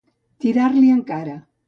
Tirar-li 0.45 0.89
en 0.95 1.05
cara. 1.11 1.37